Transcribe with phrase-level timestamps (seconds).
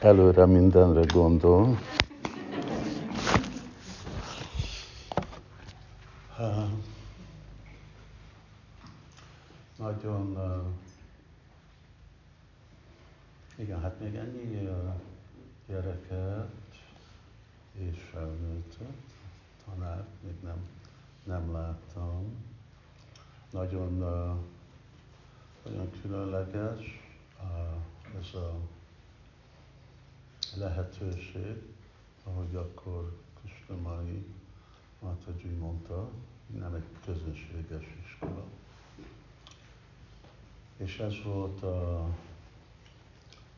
[0.00, 1.78] előre mindenre gondol.
[6.38, 6.70] Uh,
[9.78, 10.66] nagyon, uh,
[13.56, 14.92] igen, hát még ennyi uh,
[15.66, 16.50] gyereket
[17.72, 18.96] és felnőttet,
[19.64, 20.66] tanárt még nem,
[21.24, 22.44] nem láttam.
[23.50, 23.98] Nagyon,
[25.64, 27.00] nagyon különleges
[27.42, 27.71] uh,
[28.20, 28.54] ez a
[30.56, 31.62] lehetőség,
[32.24, 34.26] ahogy akkor Krishnamai
[34.98, 36.08] Mataji mondta,
[36.46, 38.44] nem egy közönséges iskola.
[40.76, 42.08] És ez volt a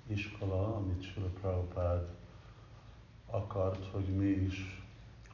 [0.06, 2.08] iskola, amit Srila Prabhupád
[3.26, 4.82] akart, hogy mi is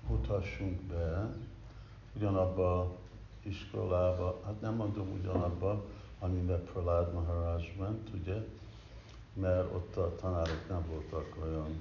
[0.09, 1.37] mutassunk be
[2.16, 2.97] ugyanabba
[3.42, 5.84] iskolába, hát nem mondom ugyanabba,
[6.19, 8.45] amiben Prahlad Maharaj ment, ugye,
[9.40, 11.77] mert ott a tanárok nem voltak olyan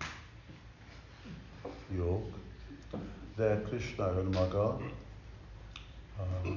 [1.95, 2.38] jók,
[3.35, 4.81] de Krishna önmaga,
[6.17, 6.47] uh,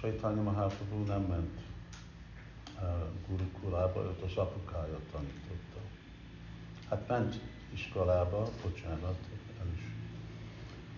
[0.00, 1.60] Chaitanya Mahaprabhu nem ment
[2.80, 2.82] uh,
[3.28, 5.80] gurukulába, őt az apukája tanította.
[6.88, 7.40] Hát ment
[7.72, 9.18] iskolába, bocsánat,
[9.60, 9.82] el is.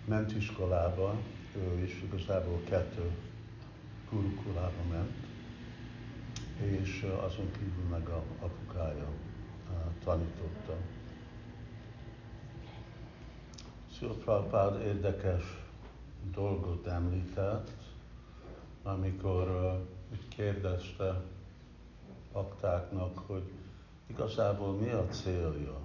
[0.04, 1.14] Ment iskolába,
[1.56, 3.10] ő is igazából kettő
[4.10, 5.27] gurukulába ment,
[6.60, 9.08] és azon kívül meg a apukája
[10.04, 10.76] tanította.
[13.98, 15.42] Szilprapád érdekes
[16.32, 17.70] dolgot említett,
[18.82, 19.78] amikor
[20.28, 21.22] kérdezte
[22.32, 23.50] aktáknak, hogy
[24.06, 25.78] igazából mi a célja,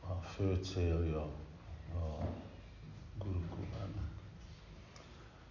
[0.00, 1.20] a fő célja
[1.94, 2.24] a
[3.18, 4.10] gurukulának.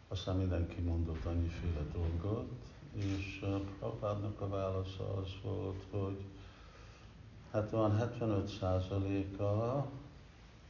[0.08, 2.52] Aztán mindenki mondott annyiféle dolgot,
[2.96, 3.40] és
[3.80, 6.24] Prabhupádnak a válasza az volt, hogy
[7.52, 9.76] hát van 75 százaléka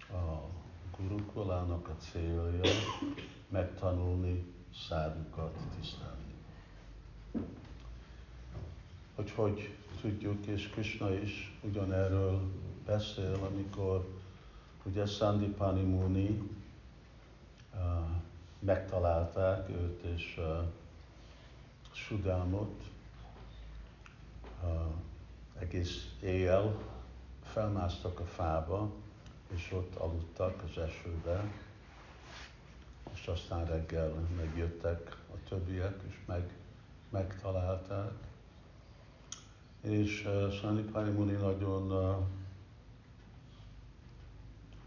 [0.10, 0.50] a
[0.98, 2.72] gurukulának a célja
[3.50, 4.46] megtanulni
[4.88, 6.34] szádukat tisztelni.
[9.16, 12.42] Hogy hogy tudjuk, és Krishna is ugyanerről
[12.86, 14.08] beszél, amikor
[14.84, 16.42] ugye Sandipani Muni
[17.74, 17.80] uh,
[18.60, 20.66] megtalálták őt és uh,
[21.94, 22.84] Sudámot
[25.60, 26.76] egész éjjel
[27.44, 28.92] felmásztak a fába,
[29.48, 31.52] és ott aludtak az esőbe,
[33.14, 36.54] és aztán reggel megjöttek a többiek, és meg,
[37.10, 38.12] megtalálták.
[39.82, 42.16] És uh, Sanipani Muni nagyon uh,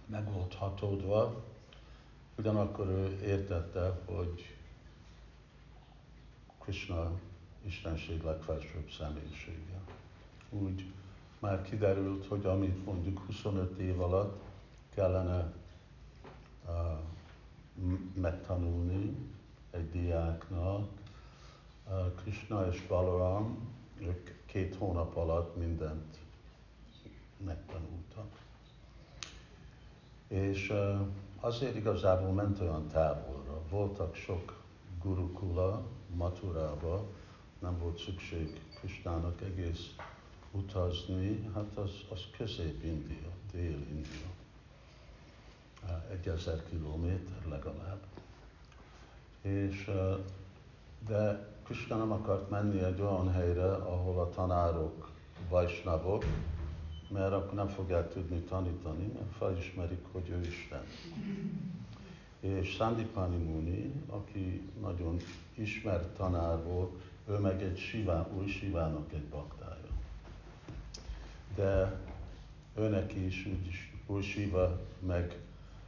[0.06, 1.44] meg volt hatódva,
[2.36, 4.55] ugyanakkor ő értette, hogy
[6.66, 7.10] Krishna
[7.66, 9.80] Istenség legfelsőbb személyisége.
[10.50, 10.84] Úgy
[11.38, 14.42] már kiderült, hogy amit mondjuk 25 év alatt
[14.94, 15.52] kellene
[16.66, 16.74] uh,
[18.14, 19.16] megtanulni
[19.70, 20.88] egy diáknak,
[21.88, 23.68] uh, Krishna és Balaram,
[24.00, 26.18] ők két hónap alatt mindent
[27.44, 28.40] megtanultak.
[30.28, 31.00] És uh,
[31.40, 33.62] azért igazából ment olyan távolra.
[33.70, 34.62] Voltak sok
[35.02, 35.82] gurukula
[36.14, 37.06] Maturába,
[37.58, 39.94] nem volt szükség Kristának egész
[40.50, 44.28] utazni, hát az, az közép-India, dél-India.
[46.10, 48.00] Egy ezer kilométer legalább.
[49.42, 49.90] És,
[51.06, 55.10] de Krishna nem akart menni egy olyan helyre, ahol a tanárok
[55.48, 56.24] vajsnavok,
[57.08, 60.82] mert akkor nem fogják tudni tanítani, mert felismerik, hogy ő Isten.
[62.46, 65.16] És Sandipani Muni, aki nagyon
[65.54, 66.90] ismert tanár volt,
[67.28, 69.90] ő meg egy sivá, új sivának egy baktája.
[71.54, 72.00] De
[72.74, 75.38] őnek is úgyis új siva meg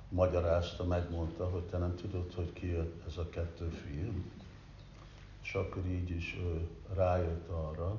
[0.09, 2.75] magyarázta, megmondta, hogy te nem tudod, hogy ki
[3.07, 4.13] ez a kettő fiú.
[5.43, 7.97] És akkor így is ő rájött arra.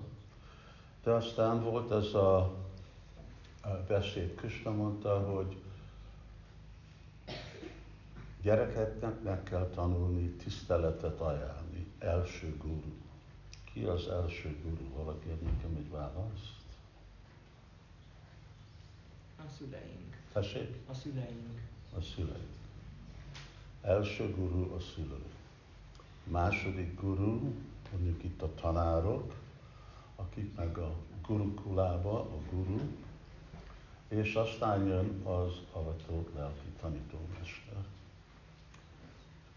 [1.03, 2.55] De aztán volt ez a
[3.87, 5.57] beszéd, Krishna mondta, hogy
[8.41, 11.87] gyerekeknek meg kell tanulni tiszteletet ajánlni.
[11.99, 12.93] Első guru.
[13.73, 15.03] Ki az első guru?
[15.03, 16.57] Valaki ad nekem egy választ?
[19.37, 20.17] A szüleink.
[20.33, 20.75] Tessék?
[20.89, 21.61] A szüleink.
[21.97, 22.57] A szüleink.
[23.81, 25.23] Első guru a szülő.
[26.23, 27.53] Második guru,
[27.91, 29.33] mondjuk itt a tanárok,
[30.15, 30.95] akik meg a
[31.27, 32.79] gurukulába, a guru,
[34.07, 37.85] és aztán jön az avató lelki tanítómester.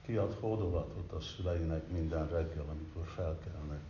[0.06, 3.80] Kiad hódovatot a szüleinek minden reggel, amikor felkelnek.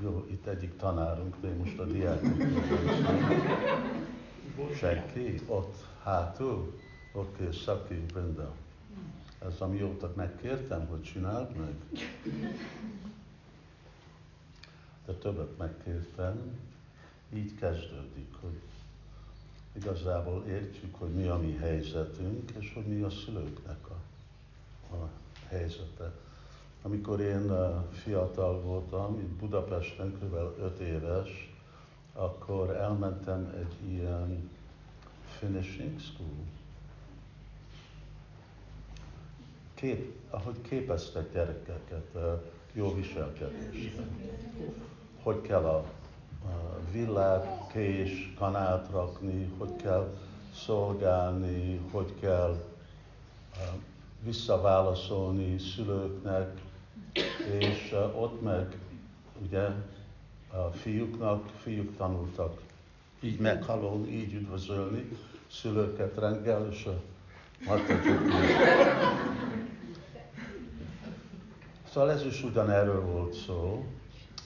[0.00, 2.42] Jó, itt egyik tanárunk, de most a diákok.
[4.76, 5.40] Senki?
[5.46, 6.80] Ott hátul?
[7.12, 8.54] Oké, okay, Szaki Brenda.
[9.38, 11.74] Ez amióta megkértem, hogy csináld meg.
[15.06, 16.58] De többet megkértem,
[17.32, 18.60] így kezdődik, hogy
[19.76, 23.96] igazából értjük, hogy mi a mi helyzetünk, és hogy mi a szülőknek a,
[24.94, 25.08] a
[25.48, 26.12] helyzete.
[26.82, 27.52] Amikor én
[27.90, 30.34] fiatal voltam, itt Budapesten, kb.
[30.62, 31.54] 5 éves,
[32.12, 34.50] akkor elmentem egy ilyen
[35.38, 36.44] finishing school.
[39.74, 42.16] Kép, ahogy képeztek gyerekeket
[42.72, 44.02] jó viselkedésre.
[45.22, 45.84] Hogy kell a
[46.92, 50.16] villát, kés, kanát rakni, hogy kell
[50.54, 52.64] szolgálni, hogy kell
[54.22, 56.60] visszaválaszolni szülőknek,
[57.60, 58.78] és ott meg
[59.42, 59.68] ugye
[60.52, 62.60] a fiúknak, fiúk tanultak
[63.20, 65.08] így meghalolni, így üdvözölni
[65.50, 66.86] szülőket reggel, és
[67.66, 67.74] a
[71.92, 73.84] Szóval ez is ugyanerről volt szó,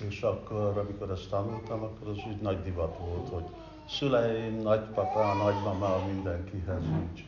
[0.00, 3.44] és akkor, amikor ezt tanultam, akkor az úgy nagy divat volt, hogy
[3.88, 7.24] szüleim, nagypapa, nagymama, mindenkihez így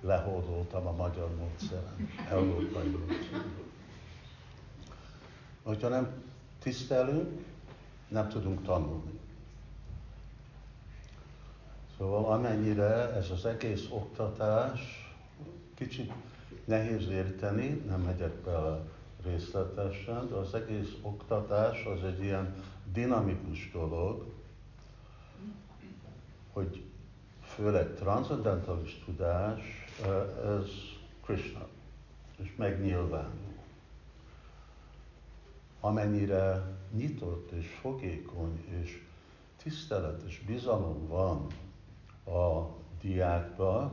[0.00, 3.52] lehódoltam a magyar módszeren, európai módszeren.
[5.62, 6.22] Hogyha nem
[6.62, 7.44] tisztelünk,
[8.08, 9.18] nem tudunk tanulni.
[11.98, 14.80] Szóval amennyire ez az egész oktatás
[15.74, 16.12] kicsit
[16.64, 18.80] nehéz érteni, nem megyek bele
[19.24, 22.54] részletesen, de az egész oktatás az egy ilyen
[22.92, 24.24] dinamikus dolog,
[26.52, 26.82] hogy
[27.42, 29.60] főleg transzendentális tudás,
[30.44, 30.66] ez
[31.24, 31.66] Krishna,
[32.36, 33.56] és megnyilvánul.
[35.80, 39.02] Amennyire nyitott és fogékony és
[39.62, 41.46] tisztelet és bizalom van
[42.36, 42.68] a
[43.00, 43.92] diákba,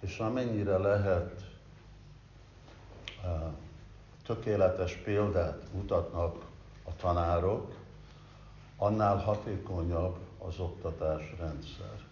[0.00, 1.44] és amennyire lehet
[4.26, 6.44] tökéletes példát mutatnak
[6.84, 7.74] a tanárok,
[8.76, 12.04] annál hatékonyabb az oktatás rendszer.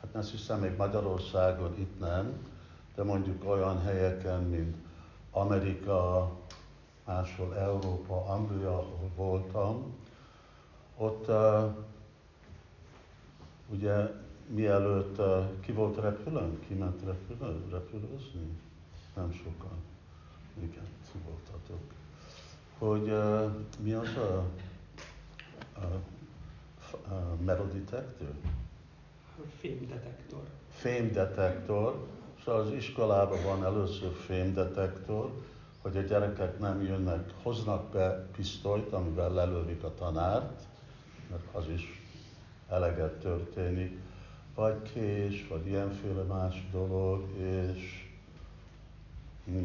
[0.00, 2.46] Hát nem hiszem, még Magyarországon itt nem,
[2.94, 4.76] de mondjuk olyan helyeken, mint
[5.30, 6.30] Amerika,
[7.04, 9.94] máshol Európa, Anglia, ahol voltam,
[10.96, 11.74] ott uh,
[13.68, 14.10] ugye
[14.46, 18.58] mielőtt uh, ki volt repülőn, ki ment repülőn, repülőzni?
[19.14, 19.91] Nem sokan.
[20.60, 21.80] Igen, ti voltatok.
[22.78, 23.50] Hogy uh,
[23.80, 24.44] mi az a,
[25.74, 25.84] a,
[27.14, 28.34] a metal detector?
[29.60, 30.42] Fémdetektor.
[30.70, 32.06] Fémdetektor.
[32.44, 35.32] Szóval az iskolában van először fémdetektor,
[35.82, 40.62] hogy a gyerekek nem jönnek, hoznak be pisztolyt, amivel lelőrik a tanárt,
[41.30, 42.02] mert az is
[42.68, 43.98] eleget történik,
[44.54, 48.10] vagy kés, vagy ilyenféle más dolog, és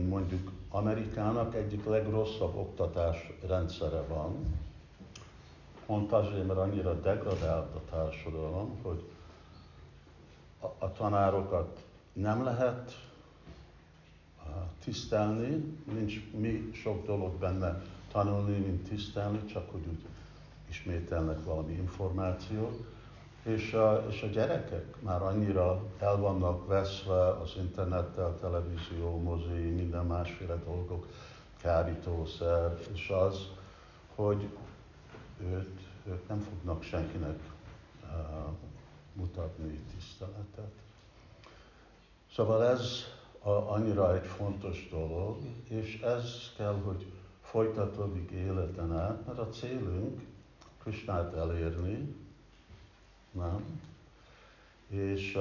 [0.09, 4.55] mondjuk Amerikának egyik legrosszabb oktatás rendszere van,
[5.85, 9.03] pont azért, mert annyira degradált a társadalom, hogy
[10.61, 11.83] a, a tanárokat
[12.13, 13.07] nem lehet
[14.83, 20.06] tisztelni, nincs mi sok dolog benne tanulni, mint tisztelni, csak hogy úgy
[20.69, 22.85] ismételnek valami információt.
[23.47, 30.06] És a, és a gyerekek már annyira el vannak veszve az internettel, televízió, mozi, minden
[30.06, 31.07] másféle dolgok,
[31.61, 33.47] kábítószer, és az,
[34.16, 34.49] hogy
[35.42, 37.39] őt, őt nem fognak senkinek
[38.04, 38.09] uh,
[39.13, 40.71] mutatni tiszteletet.
[42.33, 42.89] Szóval ez
[43.39, 45.37] a, annyira egy fontos dolog,
[45.68, 47.11] és ez kell, hogy
[47.42, 50.21] folytatódik életen át, mert a célunk
[50.83, 52.25] Krisnát elérni,
[53.37, 53.81] nem?
[54.87, 55.31] És,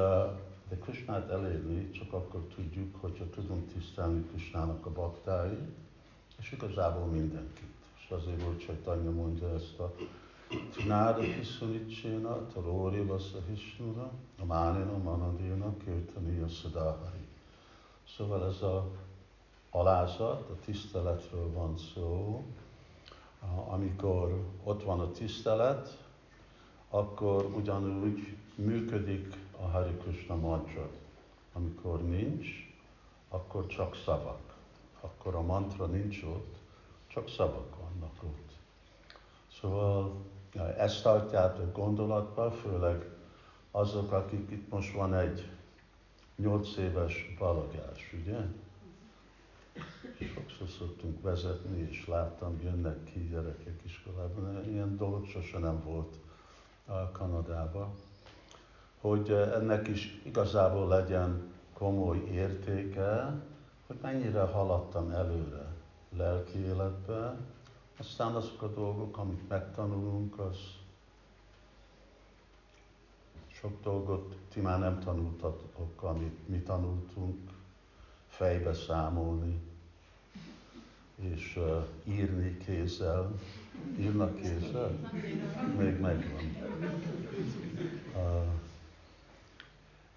[0.69, 5.59] de Krisnát elérni csak akkor tudjuk, hogyha tudunk tisztelni Krisnának a baktái,
[6.39, 7.75] és igazából mindenkit.
[7.99, 9.95] És azért volt Csaitanya mondja ezt a
[10.77, 14.11] Tinára Kiszuricséna, Taróri Vasahisnura,
[14.41, 15.75] a Mánina Manadina,
[16.45, 17.27] a Szadahari.
[18.17, 18.91] Szóval ez a
[19.71, 22.45] alázat, a tiszteletről van szó,
[23.69, 26.06] amikor ott van a tisztelet,
[26.91, 30.89] akkor ugyanúgy működik a Hari Krishna mantra.
[31.53, 32.49] Amikor nincs,
[33.29, 34.55] akkor csak szavak.
[35.01, 36.55] Akkor a mantra nincs ott,
[37.07, 38.53] csak szavak vannak ott.
[39.61, 40.25] Szóval
[40.79, 43.11] ezt tartjátok gondolatba, főleg
[43.71, 45.49] azok, akik itt most van egy
[46.37, 48.39] nyolc éves balagás, ugye?
[50.35, 54.65] Sokszor szoktunk vezetni, és láttam, jönnek ki gyerekek iskolában.
[54.69, 56.17] Ilyen dolog sose nem volt
[57.13, 57.95] Kanadában.
[59.01, 63.35] Hogy ennek is igazából legyen komoly értéke,
[63.87, 65.67] hogy mennyire haladtam előre
[66.17, 67.37] lelki életbe,
[67.99, 70.57] aztán azok a dolgok, amit megtanulunk, az
[73.61, 77.51] sok dolgot ti már nem tanultatok, amit mi tanultunk,
[78.29, 79.61] fejbe számolni,
[81.17, 83.33] és uh, írni kézzel.
[83.99, 84.99] Írnak kézzel?
[85.79, 86.57] Még megvan.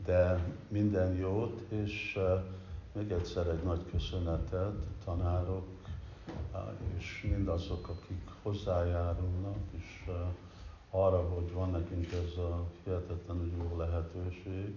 [0.05, 2.19] De minden jót, és
[2.91, 5.67] még egyszer egy nagy köszönetet tanárok,
[6.97, 10.09] és mindazok, akik hozzájárulnak, és
[10.89, 14.75] arra, hogy van nekünk ez a hihetetlenül jó lehetőség,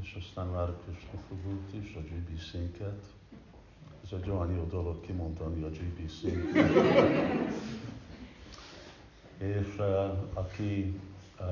[0.00, 3.19] és aztán már Krishna fogult is, a GBC-nket.
[4.12, 6.22] Egy olyan jó dolog kimondani a GBC.
[9.38, 11.00] és uh, aki
[11.40, 11.46] uh,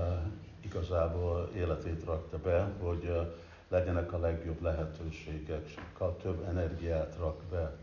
[0.60, 3.26] igazából életét rakta be, hogy uh,
[3.68, 7.76] legyenek a legjobb lehetőségek, sokkal több energiát rak be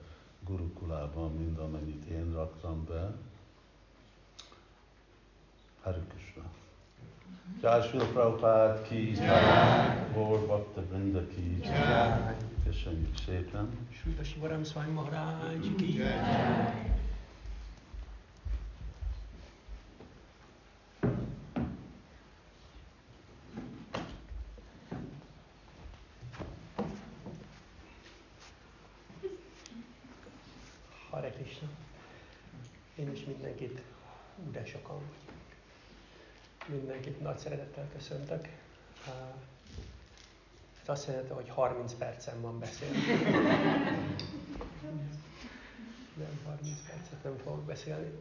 [0.48, 3.12] Gurukulában, mint amennyit én raktam be.
[5.82, 6.44] Hare Krishna.
[7.62, 9.12] Jai Srila Prabhupada ki,
[10.14, 11.60] Gaur Bhakta Vrinda ki,
[12.76, 13.88] köszönjük szépen.
[14.02, 16.02] Srila Shivaram Swami Maharaj ki.
[31.10, 31.68] Hare Krishna.
[32.96, 33.82] Én is mindenkit,
[34.52, 35.14] de sokan vagyunk.
[36.68, 38.48] Mindenkit nagy szeretettel köszöntök.
[40.86, 42.98] Ez azt jelenti, hogy 30 percen van beszélni.
[46.14, 48.12] Nem, 30 percet nem fogok beszélni.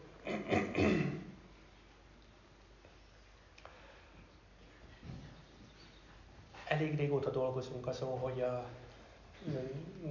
[6.68, 8.66] Elég régóta dolgozunk azon, hogy a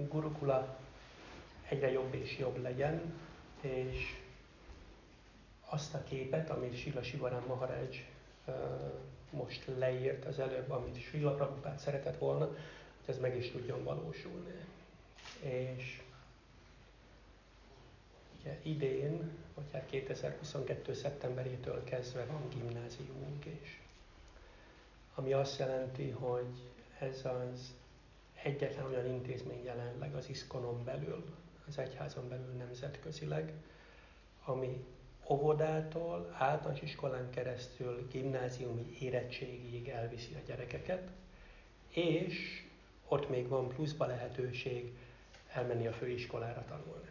[0.09, 0.77] gurukula
[1.69, 3.13] egyre jobb és jobb legyen,
[3.61, 4.19] és
[5.69, 8.05] azt a képet, amit Sila Sivarán Maharaj
[9.33, 14.53] most leírt az előbb, amit Srila Prabhupád szeretett volna, hogy ez meg is tudjon valósulni.
[15.39, 16.01] És
[18.39, 20.93] ugye idén, vagy hát 2022.
[20.93, 23.81] szeptemberétől kezdve van gimnáziumunk is.
[25.15, 27.73] Ami azt jelenti, hogy ez az
[28.43, 31.23] egyetlen olyan intézmény jelenleg az iszkonon belül,
[31.67, 33.53] az egyházon belül nemzetközileg,
[34.45, 34.85] ami
[35.27, 41.09] óvodától, általános iskolán keresztül gimnáziumi érettségig elviszi a gyerekeket,
[41.89, 42.63] és
[43.07, 44.93] ott még van pluszba lehetőség
[45.53, 47.09] elmenni a főiskolára tanulni.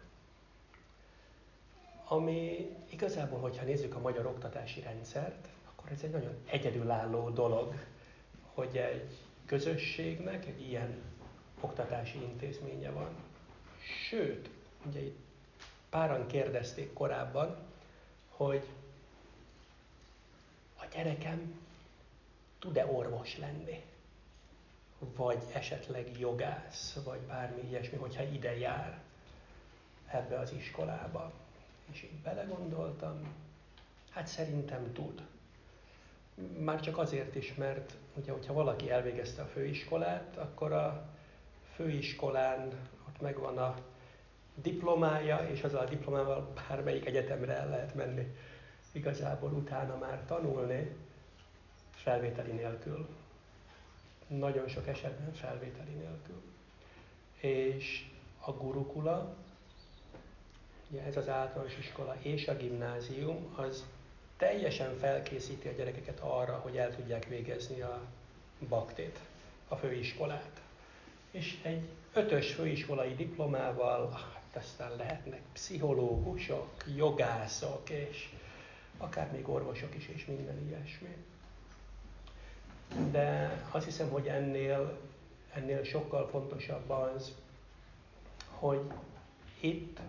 [2.04, 7.74] Ami igazából, hogyha nézzük a magyar oktatási rendszert, akkor ez egy nagyon egyedülálló dolog,
[8.54, 9.16] hogy egy
[9.46, 11.02] közösségnek egy ilyen
[11.60, 13.08] oktatási intézménye van.
[14.08, 14.50] Sőt,
[14.86, 15.18] ugye itt
[15.90, 17.56] páran kérdezték korábban,
[18.36, 18.68] hogy
[20.76, 21.60] a gyerekem
[22.58, 23.82] tud-e orvos lenni,
[24.98, 29.00] vagy esetleg jogász, vagy bármi ilyesmi, hogyha ide jár
[30.06, 31.32] ebbe az iskolába.
[31.92, 33.34] És így belegondoltam,
[34.10, 35.22] hát szerintem tud.
[36.58, 41.08] Már csak azért is, mert ugye, hogyha valaki elvégezte a főiskolát, akkor a
[41.74, 43.74] főiskolán ott megvan a
[44.54, 48.36] diplomája, és azzal a diplomával bármelyik egyetemre el lehet menni.
[48.92, 50.96] Igazából utána már tanulni
[51.94, 53.08] felvételi nélkül.
[54.26, 56.42] Nagyon sok esetben felvételi nélkül.
[57.40, 59.34] És a gurukula,
[60.90, 63.84] ugye ez az általános iskola és a gimnázium, az
[64.36, 68.00] teljesen felkészíti a gyerekeket arra, hogy el tudják végezni a
[68.68, 69.18] baktét,
[69.68, 70.60] a főiskolát.
[71.30, 74.18] És egy ötös főiskolai diplomával
[74.56, 78.28] aztán lehetnek pszichológusok, jogászok, és
[78.98, 81.16] akár még orvosok is, és minden ilyesmi.
[83.10, 84.98] De azt hiszem, hogy ennél,
[85.54, 87.32] ennél sokkal fontosabb az,
[88.50, 88.80] hogy
[89.60, 90.00] itt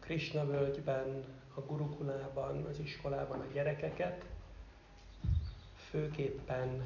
[0.00, 4.24] Krishna völgyben, a gurukulában, az iskolában a gyerekeket
[5.90, 6.84] főképpen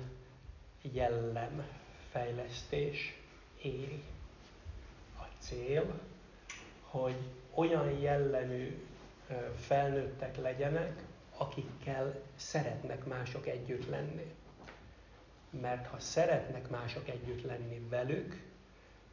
[0.83, 3.19] jellemfejlesztés
[3.63, 4.03] éri.
[5.19, 6.01] A cél,
[6.91, 7.17] hogy
[7.55, 8.87] olyan jellemű
[9.57, 11.03] felnőttek legyenek,
[11.37, 14.35] akikkel szeretnek mások együtt lenni.
[15.51, 18.43] Mert ha szeretnek mások együtt lenni velük,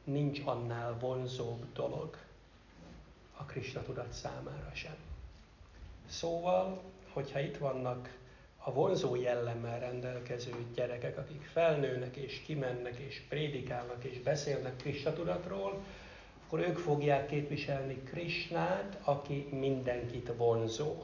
[0.03, 2.17] nincs annál vonzóbb dolog,
[3.47, 4.95] Krishna tudat számára sem.
[6.09, 6.81] Szóval,
[7.13, 8.17] hogyha itt vannak
[8.57, 15.83] a vonzó jellemmel rendelkező gyerekek, akik felnőnek és kimennek és prédikálnak és beszélnek Krishna tudatról,
[16.47, 21.03] akkor ők fogják képviselni Krishnát, aki mindenkit vonzó.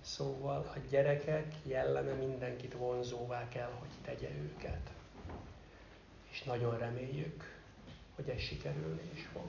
[0.00, 4.90] Szóval a gyerekek jelleme mindenkit vonzóvá kell, hogy tegye őket.
[6.30, 7.58] És nagyon reméljük,
[8.14, 9.46] hogy ez sikerülni is fog.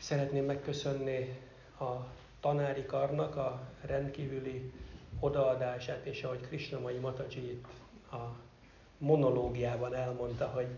[0.00, 1.38] Szeretném megköszönni
[1.80, 1.92] a
[2.40, 4.72] tanári karnak a rendkívüli
[5.20, 7.60] odaadását, és ahogy Krishnamai Mataji
[8.12, 8.16] a
[8.98, 10.68] monológiában elmondta, hogy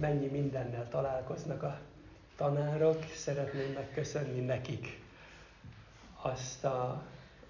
[0.00, 1.78] mennyi mindennel találkoznak a
[2.36, 5.00] tanárok, szeretném megköszönni nekik
[6.22, 7.02] azt a,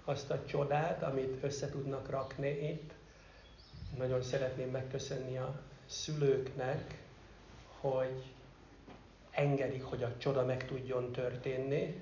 [0.05, 2.91] azt a csodát, amit össze tudnak rakni itt.
[3.97, 6.97] Nagyon szeretném megköszönni a szülőknek,
[7.79, 8.23] hogy
[9.31, 12.01] engedik, hogy a csoda meg tudjon történni,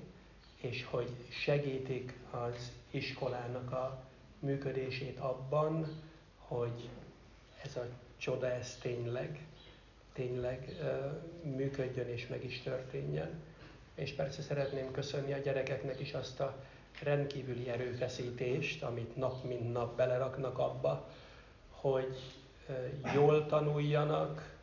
[0.61, 4.03] és hogy segítik az iskolának a
[4.39, 5.87] működését abban,
[6.37, 6.89] hogy
[7.63, 7.85] ez a
[8.17, 9.39] csoda ez tényleg,
[10.19, 10.75] tényleg
[11.41, 13.29] működjön és meg is történjen.
[13.95, 16.55] És persze szeretném köszönni a gyerekeknek is azt a
[17.03, 21.09] rendkívüli erőfeszítést, amit nap mint nap beleraknak abba,
[21.71, 22.17] hogy
[23.13, 24.55] jól tanuljanak,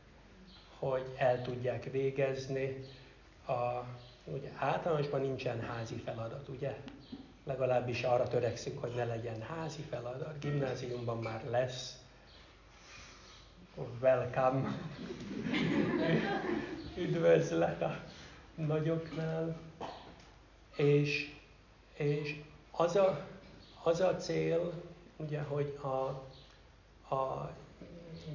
[0.78, 2.84] hogy el tudják végezni
[3.46, 3.84] a
[4.32, 6.76] Ugye általánosban nincsen házi feladat, ugye?
[7.44, 10.38] Legalábbis arra törekszünk, hogy ne legyen házi feladat.
[10.40, 11.98] Gimnáziumban már lesz.
[13.76, 14.78] Welcome.
[16.96, 18.00] Üdvözlet a
[18.54, 19.56] nagyoknál.
[20.76, 21.34] És,
[21.94, 22.40] és
[22.70, 23.26] az, a,
[23.82, 24.72] az a cél,
[25.16, 25.86] ugye, hogy a,
[27.14, 27.52] a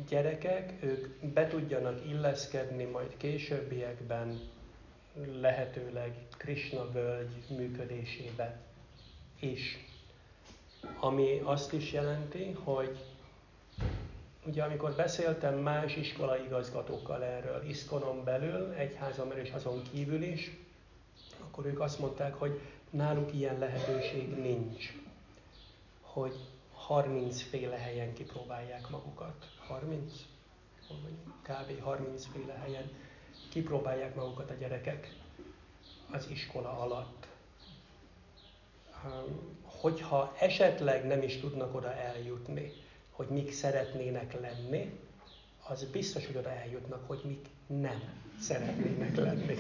[0.10, 4.40] gyerekek, ők be tudjanak illeszkedni majd későbbiekben
[5.40, 8.60] lehetőleg Krishna völgy működésébe
[9.40, 9.78] is.
[11.00, 12.98] Ami azt is jelenti, hogy
[14.46, 20.58] ugye amikor beszéltem más iskolai igazgatókkal erről, Iszkonon belül, egyházon belül és azon kívül is,
[21.42, 24.94] akkor ők azt mondták, hogy náluk ilyen lehetőség nincs,
[26.02, 26.36] hogy
[26.74, 29.46] 30 féle helyen kipróbálják magukat.
[29.68, 30.14] 30?
[31.42, 31.82] Kb.
[31.82, 32.92] 30 féle helyen
[33.50, 35.16] kipróbálják magukat a gyerekek
[36.12, 37.28] az iskola alatt.
[39.64, 42.72] Hogyha esetleg nem is tudnak oda eljutni,
[43.22, 45.00] hogy mik szeretnének lenni,
[45.68, 48.02] az biztos, hogy oda eljutnak, hogy mik nem
[48.40, 49.58] szeretnének lenni.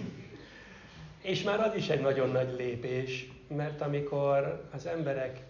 [1.22, 5.42] És már az is egy nagyon nagy lépés, mert amikor az emberek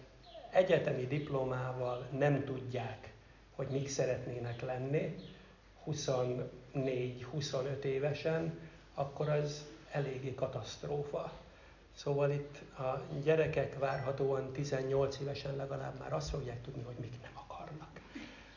[0.50, 3.12] egyetemi diplomával nem tudják,
[3.54, 5.14] hogy mik szeretnének lenni,
[5.86, 8.58] 24-25 évesen,
[8.94, 11.32] akkor az eléggé katasztrófa.
[11.94, 17.41] Szóval itt a gyerekek várhatóan 18 évesen legalább már azt fogják tudni, hogy mik nem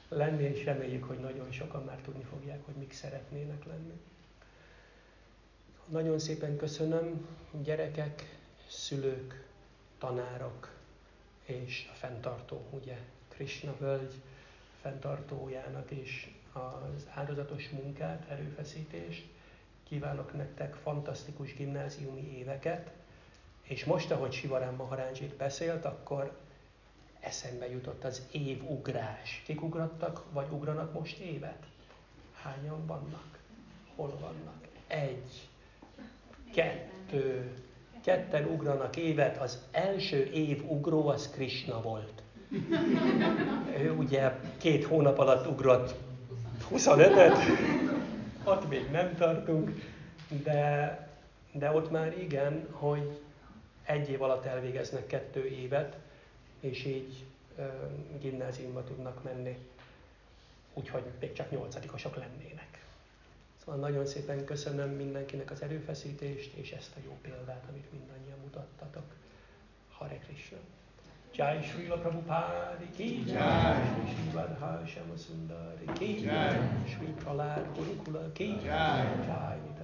[0.10, 3.94] lenni, és reméljük, hogy nagyon sokan már tudni fogják, hogy mik szeretnének lenni.
[5.88, 7.28] Nagyon szépen köszönöm
[7.64, 8.38] gyerekek,
[8.68, 9.46] szülők,
[9.98, 10.74] tanárok
[11.46, 14.14] és a fenntartó, ugye, Krishna völgy
[14.82, 19.26] fenntartójának és az áldozatos munkát, erőfeszítést.
[19.84, 22.90] Kívánok nektek fantasztikus gimnáziumi éveket,
[23.62, 26.38] és most, ahogy Sivarán Maharánzsik beszélt, akkor
[27.26, 29.42] eszembe jutott az évugrás.
[29.46, 31.64] Kik ugrattak, vagy ugranak most évet?
[32.42, 33.40] Hányan vannak?
[33.96, 34.68] Hol vannak?
[34.88, 35.48] Egy,
[36.54, 37.52] kettő,
[38.04, 39.38] ketten ugranak évet.
[39.38, 42.24] Az első év ugró az Krishna volt.
[43.78, 45.96] Ő ugye két hónap alatt ugrott
[46.72, 47.38] 25-et,
[48.44, 49.72] ott még nem tartunk,
[50.44, 51.00] de,
[51.52, 53.20] de ott már igen, hogy
[53.84, 55.98] egy év alatt elvégeznek kettő évet,
[56.66, 57.24] és így
[58.20, 59.58] gimnáziumba tudnak menni,
[60.74, 62.86] úgyhogy még csak nyolcadikosok lennének.
[63.64, 69.04] Szóval nagyon szépen köszönöm mindenkinek az erőfeszítést, és ezt a jó példát, amit mindannyian mutattatok.
[69.92, 70.58] Hare Krishna!
[71.36, 73.24] Jai Srila Prabhupada ki.
[73.28, 76.24] Jai, Shri Radha Shama Sundari ki.
[76.24, 78.56] Jai, Shri Prahlad Gurukula ki.
[78.64, 79.75] Jai, Jai